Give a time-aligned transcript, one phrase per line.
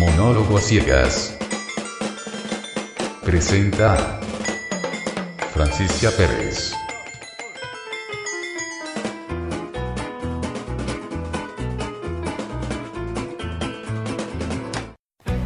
[0.00, 1.36] Monólogo a ciegas.
[3.22, 4.18] Presenta
[5.52, 6.72] Francisca Pérez.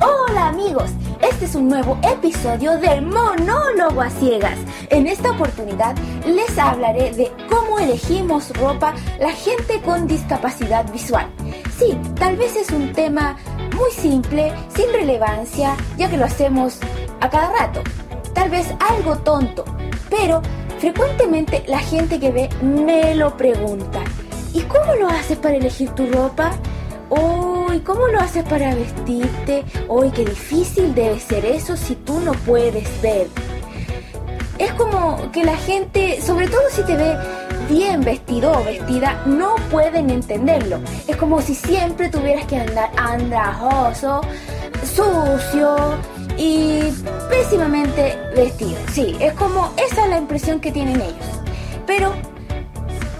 [0.00, 4.58] Hola amigos, este es un nuevo episodio del Monólogo a Ciegas.
[4.88, 5.94] En esta oportunidad
[6.24, 11.30] les hablaré de cómo elegimos ropa la gente con discapacidad visual.
[11.78, 13.36] Sí, tal vez es un tema
[13.78, 16.78] muy simple, sin relevancia, ya que lo hacemos
[17.20, 17.82] a cada rato.
[18.34, 19.64] Tal vez algo tonto,
[20.10, 20.42] pero
[20.78, 24.00] frecuentemente la gente que ve me lo pregunta.
[24.52, 26.50] ¿Y cómo lo haces para elegir tu ropa?
[27.10, 29.64] Uy, ¿cómo lo haces para vestirte?
[29.88, 33.28] Uy, qué difícil debe ser eso si tú no puedes ver.
[34.58, 37.16] Es como que la gente, sobre todo si te ve
[37.68, 40.80] bien vestido o vestida, no pueden entenderlo.
[41.06, 44.20] Es como si siempre tuvieras que andar andrajoso,
[44.82, 45.76] sucio
[46.36, 46.80] y
[47.28, 48.78] pésimamente vestido.
[48.92, 51.26] Sí, es como esa es la impresión que tienen ellos.
[51.86, 52.12] Pero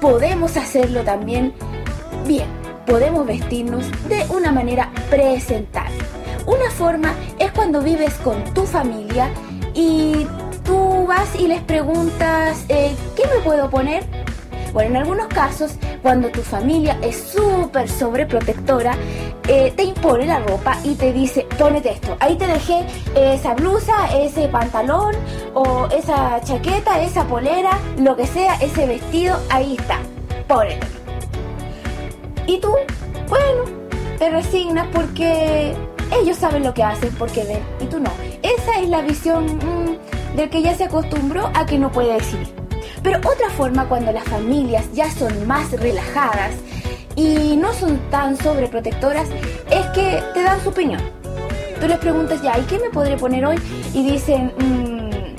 [0.00, 1.52] podemos hacerlo también
[2.26, 2.46] bien.
[2.86, 5.96] Podemos vestirnos de una manera presentable.
[6.46, 9.28] Una forma es cuando vives con tu familia
[9.74, 10.26] y
[10.64, 14.04] tú vas y les preguntas, eh, ¿qué me puedo poner?
[14.76, 18.94] Bueno, en algunos casos, cuando tu familia es súper sobreprotectora,
[19.48, 23.94] eh, te impone la ropa y te dice, ponete esto, ahí te dejé esa blusa,
[24.14, 25.14] ese pantalón
[25.54, 29.98] o esa chaqueta, esa polera, lo que sea, ese vestido, ahí está,
[30.46, 30.86] ponete.
[32.46, 32.74] Y tú,
[33.30, 33.64] bueno,
[34.18, 35.74] te resignas porque
[36.20, 38.10] ellos saben lo que hacen porque ven y tú no.
[38.42, 42.65] Esa es la visión mmm, del que ya se acostumbró a que no puede decidir.
[43.06, 46.50] Pero otra forma cuando las familias ya son más relajadas
[47.14, 49.28] y no son tan sobreprotectoras
[49.70, 51.00] es que te dan su opinión.
[51.80, 53.58] Tú les preguntas ya, ¿y qué me podré poner hoy?
[53.94, 55.36] Y dicen, mmm,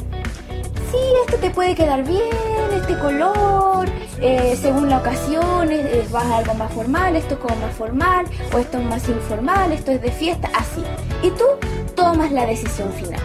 [0.91, 2.23] sí, esto te puede quedar bien,
[2.73, 3.89] este color,
[4.21, 8.27] eh, según la ocasión, eh, vas a algo más formal, esto es como más formal,
[8.53, 10.85] o esto es más informal, esto es de fiesta, así.
[11.21, 11.43] Y tú
[11.97, 13.19] tomas la decisión final.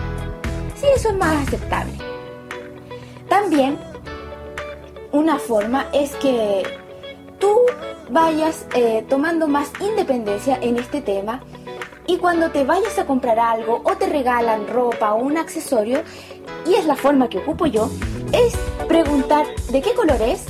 [0.75, 1.93] Sí, eso es más aceptable.
[3.29, 3.79] También,
[5.13, 6.63] una forma es que
[7.39, 7.55] tú
[8.11, 11.43] vayas eh, tomando más independencia en este tema
[12.07, 16.03] y cuando te vayas a comprar algo o te regalan ropa o un accesorio,
[16.67, 17.89] y es la forma que ocupo yo,
[18.33, 18.55] es
[18.89, 20.47] preguntar de qué color es,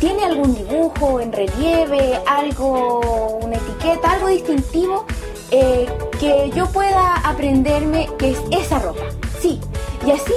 [0.00, 5.06] tiene algún dibujo en relieve, algo, una etiqueta, algo distintivo
[5.50, 5.86] eh,
[6.18, 9.02] que yo pueda aprenderme que es esa ropa.
[9.40, 9.60] Sí,
[10.04, 10.34] y así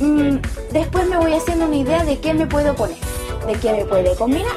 [0.00, 0.36] mmm,
[0.72, 2.98] después me voy haciendo una idea de qué me puedo poner,
[3.46, 4.56] de qué me puede combinar.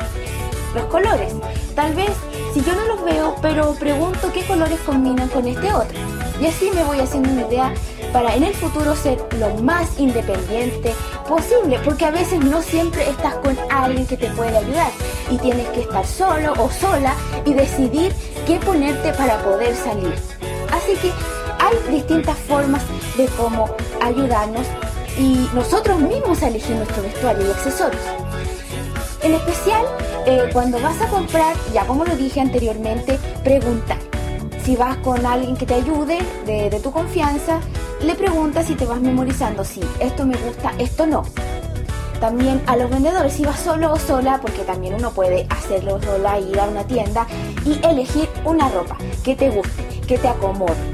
[0.75, 1.33] Los colores.
[1.75, 2.11] Tal vez
[2.53, 5.97] si yo no los veo, pero pregunto qué colores combinan con este otro.
[6.41, 7.73] Y así me voy haciendo una idea
[8.13, 10.93] para en el futuro ser lo más independiente
[11.27, 14.91] posible, porque a veces no siempre estás con alguien que te puede ayudar
[15.29, 17.13] y tienes que estar solo o sola
[17.45, 18.13] y decidir
[18.47, 20.13] qué ponerte para poder salir.
[20.71, 21.11] Así que
[21.59, 22.83] hay distintas formas
[23.15, 23.69] de cómo
[24.01, 24.65] ayudarnos
[25.19, 28.01] y nosotros mismos a elegir nuestro vestuario y accesorios.
[29.21, 29.85] En especial,
[30.25, 33.97] eh, cuando vas a comprar, ya como lo dije anteriormente, preguntar.
[34.63, 37.59] Si vas con alguien que te ayude, de, tu confianza,
[38.01, 41.23] le preguntas si te vas memorizando, si esto me gusta, esto no.
[42.21, 46.39] También a los vendedores, si vas solo o sola, porque también uno puede hacerlo sola,
[46.39, 47.25] ir a una tienda
[47.65, 50.88] y elegir una ropa que te guste, que te acomode.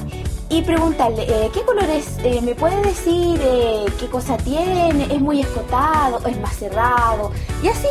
[0.56, 3.38] Y preguntarle, eh, ¿qué colores eh, me puede decir?
[3.44, 5.04] Eh, ¿Qué cosa tiene?
[5.14, 6.26] ¿Es muy escotado?
[6.26, 7.34] ¿Es más cerrado?
[7.62, 7.90] Y así,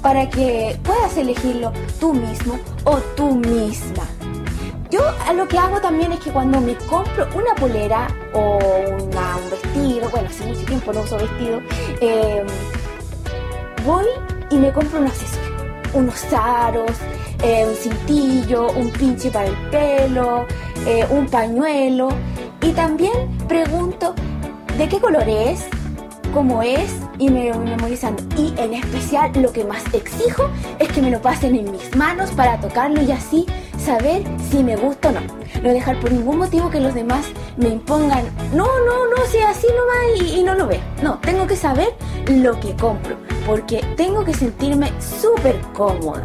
[0.00, 4.04] para que puedas elegirlo tú mismo o tú misma.
[4.90, 5.02] Yo
[5.36, 8.56] lo que hago también es que cuando me compro una polera o
[8.88, 11.60] un vestido, bueno, hace mucho tiempo no uso vestido,
[13.84, 14.06] voy
[14.48, 15.53] y me compro un accesorio,
[15.94, 16.90] unos aros,
[17.42, 20.46] eh, un cintillo, un pinche para el pelo,
[20.86, 22.08] eh, un pañuelo
[22.60, 24.14] y también pregunto
[24.76, 25.66] de qué color es,
[26.32, 28.22] cómo es y me voy memorizando.
[28.36, 32.30] Y en especial lo que más exijo es que me lo pasen en mis manos
[32.32, 33.46] para tocarlo y así
[33.78, 35.20] saber si me gusta o no.
[35.62, 37.26] No dejar por ningún motivo que los demás
[37.56, 40.80] me impongan, no, no, no, si así no va y, y no lo ve.
[41.02, 41.88] No, tengo que saber
[42.26, 43.16] lo que compro,
[43.46, 46.24] porque tengo que sentirme súper cómoda.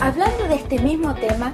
[0.00, 1.52] Hablando de este mismo tema,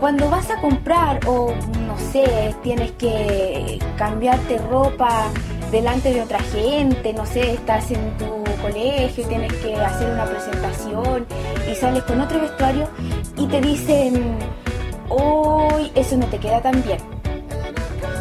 [0.00, 1.52] cuando vas a comprar o
[1.86, 5.28] no sé, tienes que cambiarte ropa
[5.70, 11.26] delante de otra gente, no sé, estás en tu colegio, tienes que hacer una presentación
[11.70, 12.88] y sales con otro vestuario
[13.36, 14.38] y te dicen,
[15.08, 16.98] eso eso no te queda tan bien.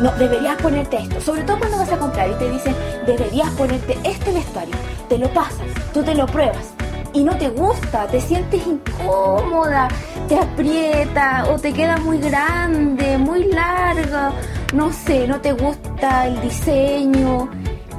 [0.02, 3.98] No, deberías ponerte esto, sobre todo cuando vas a comprar y te dicen, deberías ponerte
[4.04, 4.74] este vestuario,
[5.12, 6.74] te lo pasas, tú te lo pruebas.
[7.12, 9.90] Y no te gusta, te sientes incómoda,
[10.30, 14.31] te aprieta o te queda muy grande, muy larga,
[14.74, 17.50] no sé, no te gusta el diseño.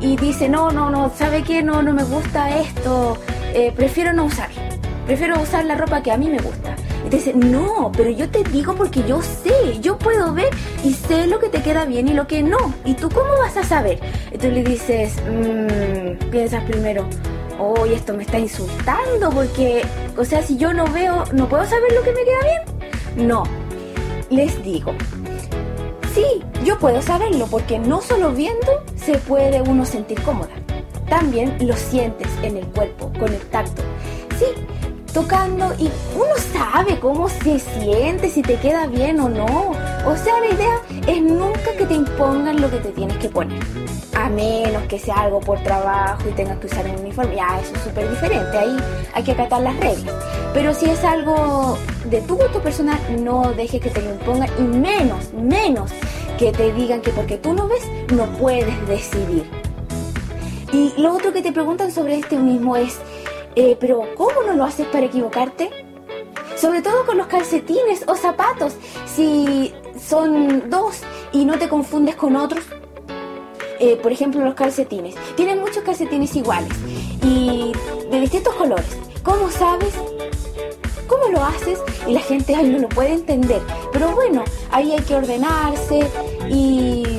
[0.00, 1.62] Y dice, no, no, no, ¿sabe qué?
[1.62, 3.18] No, no me gusta esto,
[3.52, 4.48] eh, prefiero no usar,
[5.04, 6.71] prefiero usar la ropa que a mí me gusta.
[7.04, 10.50] Y te dice, no, pero yo te digo porque yo sé, yo puedo ver
[10.84, 12.74] y sé lo que te queda bien y lo que no.
[12.84, 13.98] ¿Y tú cómo vas a saber?
[14.30, 17.06] Y tú le dices, mmm, piensas primero,
[17.58, 19.82] hoy esto me está insultando porque,
[20.16, 23.28] o sea, si yo no veo, ¿no puedo saber lo que me queda bien?
[23.28, 23.44] No,
[24.30, 24.92] les digo,
[26.14, 26.24] sí,
[26.64, 30.52] yo puedo saberlo porque no solo viendo se puede uno sentir cómoda,
[31.08, 33.82] también lo sientes en el cuerpo, con el tacto.
[34.38, 34.46] Sí,
[35.12, 39.72] tocando y uno sabe cómo se siente, si te queda bien o no.
[40.06, 43.60] O sea, la idea es nunca que te impongan lo que te tienes que poner.
[44.14, 47.74] A menos que sea algo por trabajo y tengas que usar un uniforme, ya eso
[47.74, 48.76] es súper diferente, ahí
[49.14, 50.14] hay que acatar las reglas.
[50.52, 54.62] Pero si es algo de tu gusto personal, no dejes que te lo impongan y
[54.62, 55.90] menos, menos
[56.38, 57.82] que te digan que porque tú no ves,
[58.12, 59.44] no puedes decidir.
[60.72, 62.98] Y lo otro que te preguntan sobre este mismo es,
[63.54, 65.70] eh, pero ¿cómo no lo haces para equivocarte?
[66.56, 68.74] Sobre todo con los calcetines o zapatos,
[69.06, 71.00] si son dos
[71.32, 72.64] y no te confundes con otros.
[73.78, 75.16] Eh, por ejemplo, los calcetines.
[75.34, 76.72] Tienen muchos calcetines iguales
[77.24, 77.72] y
[78.10, 78.96] de distintos colores.
[79.22, 79.94] ¿Cómo sabes?
[81.08, 81.80] ¿Cómo lo haces?
[82.06, 83.60] Y la gente no lo puede entender.
[83.92, 86.08] Pero bueno, ahí hay que ordenarse
[86.48, 87.18] y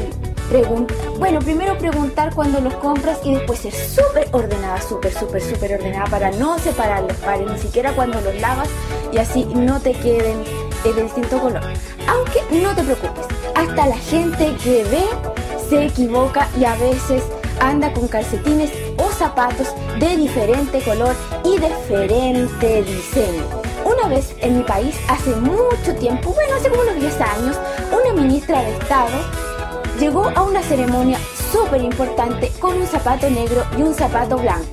[1.17, 6.05] bueno, primero preguntar cuando los compras y después ser súper ordenada, súper, súper, súper ordenada
[6.05, 8.69] para no separar los pares, ni siquiera cuando los lavas
[9.11, 10.43] y así no te queden
[10.83, 11.61] de distinto color.
[12.07, 15.03] Aunque no te preocupes, hasta la gente que ve
[15.69, 17.23] se equivoca y a veces
[17.59, 21.15] anda con calcetines o zapatos de diferente color
[21.45, 23.43] y diferente diseño.
[23.85, 27.57] Una vez en mi país, hace mucho tiempo, bueno, hace como unos 10 años,
[27.91, 29.43] una ministra de Estado
[29.99, 31.17] llegó a una ceremonia
[31.51, 34.65] súper importante con un zapato negro y un zapato blanco.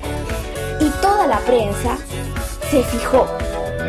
[0.79, 1.97] Y toda la prensa
[2.69, 3.27] se fijó,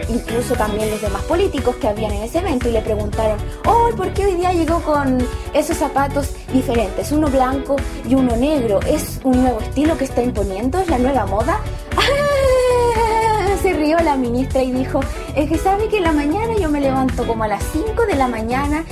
[0.09, 4.13] incluso también los demás políticos que habían en ese evento, y le preguntaron, oh, ¿por
[4.13, 5.19] qué hoy día llegó con
[5.55, 7.13] esos zapatos diferentes?
[7.13, 7.77] Uno blanco
[8.07, 8.81] y uno negro.
[8.87, 10.79] ¿Es un nuevo estilo que está imponiendo?
[10.81, 11.61] ¿Es la nueva moda?
[13.63, 15.01] Se rió la ministra y dijo,
[15.37, 18.17] es que sabe que en la mañana yo me levanto como a las 5 de
[18.17, 18.85] la mañana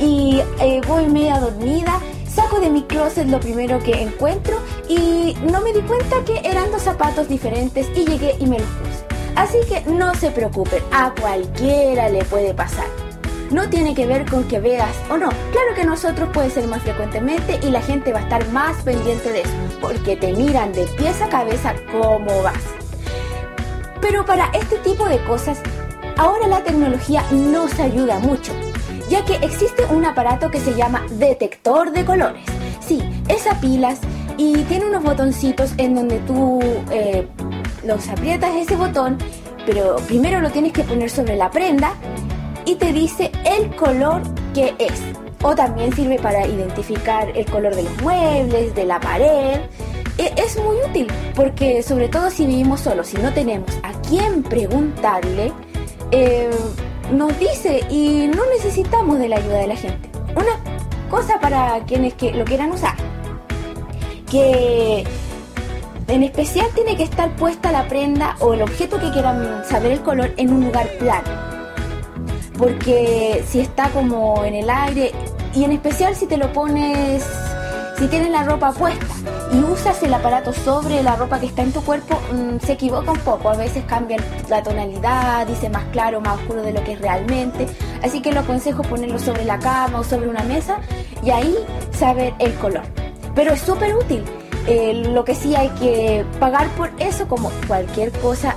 [0.00, 4.58] y eh, voy media dormida, saco de mi closet lo primero que encuentro
[4.88, 8.68] y no me di cuenta que eran dos zapatos diferentes y llegué y me los
[8.68, 9.06] puse.
[9.36, 12.86] Así que no se preocupen, a cualquiera le puede pasar.
[13.50, 15.28] No tiene que ver con que veas o no.
[15.28, 19.30] Claro que nosotros puede ser más frecuentemente y la gente va a estar más pendiente
[19.30, 22.62] de eso, porque te miran de pies a cabeza cómo vas.
[24.00, 25.60] Pero para este tipo de cosas,
[26.16, 28.52] ahora la tecnología nos ayuda mucho
[29.08, 32.42] ya que existe un aparato que se llama detector de colores.
[32.80, 33.98] Sí, es a pilas
[34.36, 36.60] y tiene unos botoncitos en donde tú
[36.90, 37.26] eh,
[37.84, 39.18] los aprietas ese botón,
[39.64, 41.94] pero primero lo tienes que poner sobre la prenda
[42.64, 44.22] y te dice el color
[44.54, 45.00] que es.
[45.42, 49.60] O también sirve para identificar el color de los muebles, de la pared.
[50.18, 54.42] E, es muy útil porque sobre todo si vivimos solos, si no tenemos a quién
[54.42, 55.52] preguntarle,
[56.10, 56.50] eh,
[57.12, 60.10] nos dice y no necesitamos de la ayuda de la gente.
[60.34, 62.94] Una cosa para quienes que lo quieran usar,
[64.30, 65.04] que
[66.08, 70.00] en especial tiene que estar puesta la prenda o el objeto que quieran saber el
[70.00, 71.28] color en un lugar plano.
[72.58, 75.12] Porque si está como en el aire,
[75.54, 77.24] y en especial si te lo pones,
[77.98, 79.06] si tienes la ropa puesta,
[79.52, 83.12] y usas el aparato sobre la ropa que está en tu cuerpo, mm, se equivoca
[83.12, 83.48] un poco.
[83.50, 87.66] A veces cambia la tonalidad, dice más claro, más oscuro de lo que es realmente.
[88.02, 90.78] Así que lo aconsejo ponerlo sobre la cama o sobre una mesa
[91.22, 91.56] y ahí
[91.92, 92.82] saber el color.
[93.34, 94.24] Pero es súper útil.
[94.66, 98.56] Eh, lo que sí hay que pagar por eso como cualquier cosa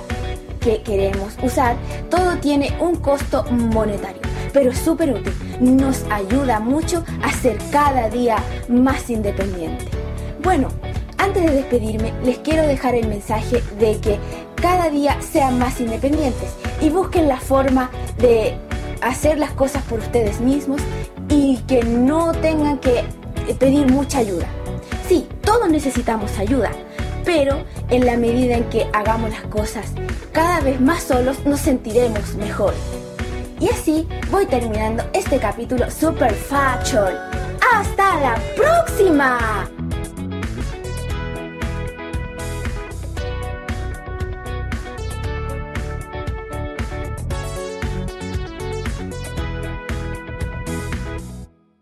[0.60, 1.76] que queremos usar.
[2.10, 4.20] Todo tiene un costo monetario
[4.52, 5.32] pero es súper útil.
[5.60, 8.36] Nos ayuda mucho a ser cada día
[8.68, 9.99] más independiente.
[10.42, 10.68] Bueno,
[11.18, 14.18] antes de despedirme, les quiero dejar el mensaje de que
[14.54, 18.56] cada día sean más independientes y busquen la forma de
[19.02, 20.80] hacer las cosas por ustedes mismos
[21.28, 23.04] y que no tengan que
[23.58, 24.46] pedir mucha ayuda.
[25.06, 26.70] Sí, todos necesitamos ayuda,
[27.24, 29.92] pero en la medida en que hagamos las cosas
[30.32, 32.72] cada vez más solos nos sentiremos mejor.
[33.60, 37.12] Y así voy terminando este capítulo super fashion.
[37.74, 39.70] ¡Hasta la próxima!